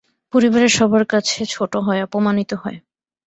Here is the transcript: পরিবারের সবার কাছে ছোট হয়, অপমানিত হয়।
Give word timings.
পরিবারের 0.33 0.71
সবার 0.71 1.03
কাছে 1.05 1.39
ছোট 1.45 1.73
হয়, 1.77 2.01
অপমানিত 2.03 2.51
হয়। 2.53 2.77